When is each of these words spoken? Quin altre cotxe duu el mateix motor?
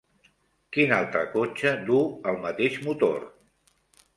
Quin 0.77 0.93
altre 0.95 1.21
cotxe 1.35 1.73
duu 1.91 2.01
el 2.33 2.41
mateix 2.47 2.81
motor? 2.89 3.25